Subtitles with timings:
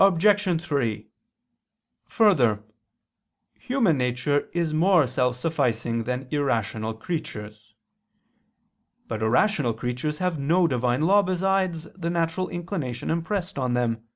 [0.00, 0.62] Obj.
[0.64, 1.08] 3:
[2.06, 2.62] Further,
[3.52, 7.74] human nature is more self sufficing than irrational creatures.
[9.08, 14.08] But irrational creatures have no Divine law besides the natural inclination impressed on them.